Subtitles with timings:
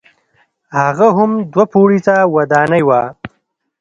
[0.79, 3.01] هغه هم دوه پوړیزه ودانۍ وه.